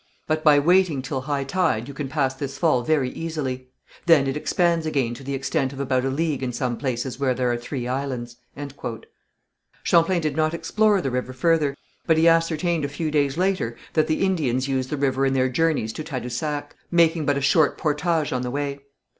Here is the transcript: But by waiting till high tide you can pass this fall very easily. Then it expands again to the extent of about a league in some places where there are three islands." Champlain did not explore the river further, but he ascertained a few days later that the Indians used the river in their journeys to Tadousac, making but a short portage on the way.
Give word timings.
But 0.25 0.43
by 0.43 0.57
waiting 0.57 1.03
till 1.03 1.21
high 1.21 1.43
tide 1.43 1.87
you 1.87 1.93
can 1.93 2.09
pass 2.09 2.33
this 2.33 2.57
fall 2.57 2.81
very 2.81 3.11
easily. 3.11 3.67
Then 4.07 4.25
it 4.25 4.35
expands 4.35 4.87
again 4.87 5.13
to 5.13 5.23
the 5.23 5.35
extent 5.35 5.73
of 5.73 5.79
about 5.79 6.03
a 6.03 6.09
league 6.09 6.41
in 6.41 6.51
some 6.53 6.75
places 6.75 7.19
where 7.19 7.35
there 7.35 7.51
are 7.51 7.55
three 7.57 7.87
islands." 7.87 8.37
Champlain 9.83 10.19
did 10.19 10.35
not 10.35 10.55
explore 10.55 11.01
the 11.01 11.11
river 11.11 11.33
further, 11.33 11.77
but 12.07 12.17
he 12.17 12.27
ascertained 12.27 12.83
a 12.83 12.87
few 12.89 13.11
days 13.11 13.37
later 13.37 13.77
that 13.93 14.07
the 14.07 14.25
Indians 14.25 14.67
used 14.67 14.89
the 14.89 14.97
river 14.97 15.23
in 15.23 15.33
their 15.33 15.49
journeys 15.49 15.93
to 15.93 16.03
Tadousac, 16.03 16.75
making 16.89 17.27
but 17.27 17.37
a 17.37 17.39
short 17.41 17.77
portage 17.77 18.33
on 18.33 18.41
the 18.41 18.49
way. 18.49 18.79